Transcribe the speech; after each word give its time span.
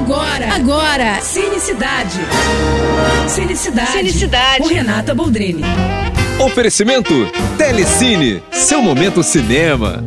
Agora, 0.00 0.54
agora, 0.54 1.20
Cinecidade. 1.20 2.20
Cinecidade. 3.28 3.92
Cinecidade. 3.92 4.62
Com 4.62 4.68
Renata 4.68 5.14
Boldrini. 5.14 5.62
Oferecimento 6.38 7.12
Telecine, 7.58 8.42
seu 8.50 8.80
momento 8.80 9.22
cinema. 9.22 10.02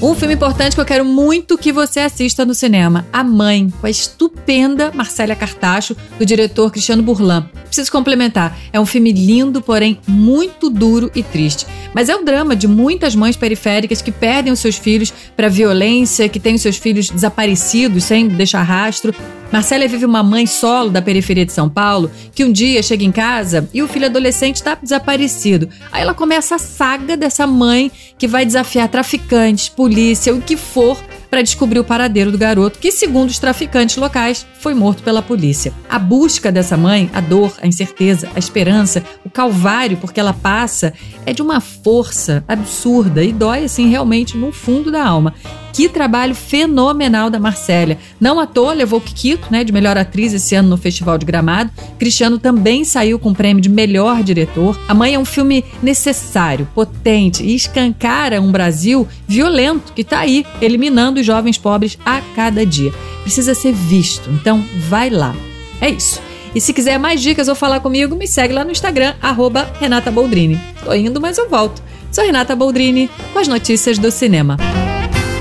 Um 0.00 0.14
filme 0.14 0.34
importante 0.34 0.74
que 0.74 0.80
eu 0.80 0.86
quero 0.86 1.04
muito 1.04 1.58
que 1.58 1.70
você 1.70 2.00
assista 2.00 2.46
no 2.46 2.54
cinema: 2.54 3.04
A 3.12 3.22
Mãe, 3.22 3.68
com 3.78 3.86
a 3.86 3.90
estupenda 3.90 4.90
Marcélia 4.94 5.36
Cartacho, 5.36 5.94
do 6.18 6.24
diretor 6.24 6.70
Cristiano 6.70 7.02
Burlan. 7.02 7.46
Preciso 7.66 7.92
complementar: 7.92 8.56
é 8.72 8.80
um 8.80 8.86
filme 8.86 9.12
lindo, 9.12 9.60
porém 9.60 10.00
muito 10.06 10.70
duro 10.70 11.10
e 11.14 11.22
triste. 11.22 11.66
Mas 11.94 12.08
é 12.08 12.16
o 12.16 12.24
drama 12.24 12.54
de 12.54 12.68
muitas 12.68 13.14
mães 13.14 13.36
periféricas 13.36 14.02
que 14.02 14.12
perdem 14.12 14.52
os 14.52 14.60
seus 14.60 14.76
filhos 14.76 15.12
para 15.36 15.48
violência, 15.48 16.28
que 16.28 16.40
têm 16.40 16.54
os 16.54 16.62
seus 16.62 16.76
filhos 16.76 17.10
desaparecidos 17.10 18.04
sem 18.04 18.28
deixar 18.28 18.62
rastro. 18.62 19.14
Marcela 19.50 19.88
vive 19.88 20.04
uma 20.04 20.22
mãe 20.22 20.46
solo 20.46 20.90
da 20.90 21.00
periferia 21.00 21.46
de 21.46 21.52
São 21.52 21.70
Paulo 21.70 22.10
que 22.34 22.44
um 22.44 22.52
dia 22.52 22.82
chega 22.82 23.04
em 23.04 23.12
casa 23.12 23.68
e 23.72 23.82
o 23.82 23.88
filho 23.88 24.06
adolescente 24.06 24.56
está 24.56 24.74
desaparecido. 24.74 25.68
Aí 25.90 26.02
ela 26.02 26.14
começa 26.14 26.56
a 26.56 26.58
saga 26.58 27.16
dessa 27.16 27.46
mãe 27.46 27.90
que 28.18 28.28
vai 28.28 28.44
desafiar 28.44 28.88
traficantes, 28.88 29.68
polícia, 29.68 30.34
o 30.34 30.42
que 30.42 30.56
for 30.56 30.98
para 31.30 31.42
descobrir 31.42 31.78
o 31.78 31.84
paradeiro 31.84 32.32
do 32.32 32.38
garoto, 32.38 32.78
que, 32.78 32.90
segundo 32.90 33.28
os 33.30 33.38
traficantes 33.38 33.96
locais, 33.96 34.46
foi 34.60 34.74
morto 34.74 35.02
pela 35.02 35.22
polícia. 35.22 35.72
A 35.88 35.98
busca 35.98 36.50
dessa 36.50 36.76
mãe, 36.76 37.10
a 37.12 37.20
dor, 37.20 37.52
a 37.60 37.66
incerteza, 37.66 38.28
a 38.34 38.38
esperança, 38.38 39.02
o 39.24 39.30
calvário 39.30 39.96
porque 39.98 40.20
ela 40.20 40.32
passa, 40.32 40.92
é 41.26 41.32
de 41.32 41.42
uma 41.42 41.60
força 41.60 42.44
absurda 42.48 43.22
e 43.22 43.32
dói 43.32 43.64
assim 43.64 43.88
realmente 43.88 44.36
no 44.36 44.52
fundo 44.52 44.90
da 44.90 45.04
alma. 45.04 45.34
Que 45.78 45.88
trabalho 45.88 46.34
fenomenal 46.34 47.30
da 47.30 47.38
Marcélia. 47.38 47.98
Não 48.20 48.40
à 48.40 48.46
toa 48.46 48.72
levou 48.72 49.00
Kikito, 49.00 49.46
né, 49.48 49.62
de 49.62 49.72
melhor 49.72 49.96
atriz 49.96 50.34
esse 50.34 50.56
ano 50.56 50.70
no 50.70 50.76
Festival 50.76 51.16
de 51.16 51.24
Gramado. 51.24 51.70
Cristiano 52.00 52.36
também 52.36 52.82
saiu 52.82 53.16
com 53.16 53.30
o 53.30 53.34
prêmio 53.34 53.62
de 53.62 53.68
melhor 53.68 54.24
diretor. 54.24 54.76
A 54.88 54.92
Mãe 54.92 55.14
é 55.14 55.18
um 55.20 55.24
filme 55.24 55.64
necessário, 55.80 56.66
potente 56.74 57.44
e 57.44 57.54
escancara 57.54 58.40
um 58.40 58.50
Brasil 58.50 59.06
violento 59.24 59.92
que 59.92 60.00
está 60.00 60.18
aí, 60.18 60.44
eliminando 60.60 61.20
os 61.20 61.26
jovens 61.26 61.56
pobres 61.56 61.96
a 62.04 62.20
cada 62.34 62.66
dia. 62.66 62.92
Precisa 63.22 63.54
ser 63.54 63.72
visto, 63.72 64.28
então 64.30 64.64
vai 64.88 65.08
lá. 65.10 65.32
É 65.80 65.88
isso. 65.88 66.20
E 66.56 66.60
se 66.60 66.72
quiser 66.72 66.98
mais 66.98 67.22
dicas 67.22 67.46
ou 67.46 67.54
falar 67.54 67.78
comigo, 67.78 68.16
me 68.16 68.26
segue 68.26 68.52
lá 68.52 68.64
no 68.64 68.72
Instagram, 68.72 69.14
arroba 69.22 69.72
Renata 69.78 70.10
Boldrini. 70.10 70.60
Tô 70.84 70.92
indo, 70.92 71.20
mas 71.20 71.38
eu 71.38 71.48
volto. 71.48 71.80
Sou 72.10 72.24
Renata 72.24 72.56
Boldrini 72.56 73.08
com 73.32 73.38
as 73.38 73.46
notícias 73.46 73.96
do 73.96 74.10
cinema. 74.10 74.56